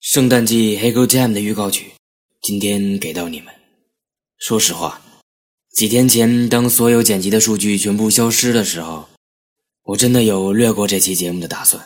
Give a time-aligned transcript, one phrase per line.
[0.00, 1.92] 圣诞季《Hego Jam》的预告曲，
[2.40, 3.52] 今天给到你们。
[4.38, 4.98] 说实话，
[5.74, 9.04] 几天前当所有剪辑的数据全部消失的时候，
[9.84, 11.84] 我真的有略过这期节目的打算。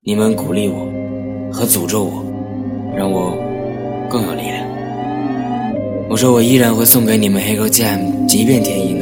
[0.00, 0.86] 你们鼓励我，
[1.52, 2.24] 和诅咒我，
[2.96, 3.36] 让我
[4.08, 4.66] 更有力量。
[6.08, 8.97] 我说我依然会送给你们《Hego Jam》，即便天意。